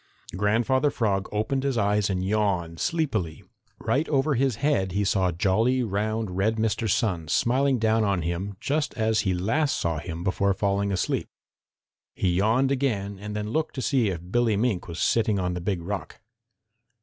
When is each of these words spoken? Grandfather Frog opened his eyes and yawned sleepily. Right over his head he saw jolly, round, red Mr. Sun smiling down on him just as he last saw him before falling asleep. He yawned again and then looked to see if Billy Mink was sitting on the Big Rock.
Grandfather 0.35 0.89
Frog 0.89 1.29
opened 1.31 1.61
his 1.61 1.77
eyes 1.77 2.09
and 2.09 2.25
yawned 2.25 2.79
sleepily. 2.79 3.43
Right 3.77 4.09
over 4.09 4.33
his 4.33 4.55
head 4.55 4.93
he 4.93 5.03
saw 5.03 5.31
jolly, 5.31 5.83
round, 5.83 6.31
red 6.35 6.55
Mr. 6.55 6.89
Sun 6.89 7.27
smiling 7.27 7.77
down 7.77 8.03
on 8.03 8.23
him 8.23 8.57
just 8.59 8.95
as 8.95 9.19
he 9.19 9.35
last 9.35 9.79
saw 9.79 9.99
him 9.99 10.23
before 10.23 10.55
falling 10.55 10.91
asleep. 10.91 11.29
He 12.15 12.31
yawned 12.37 12.71
again 12.71 13.19
and 13.19 13.35
then 13.35 13.51
looked 13.51 13.75
to 13.75 13.81
see 13.83 14.09
if 14.09 14.31
Billy 14.31 14.57
Mink 14.57 14.87
was 14.87 14.97
sitting 14.99 15.37
on 15.37 15.53
the 15.53 15.61
Big 15.61 15.83
Rock. 15.83 16.19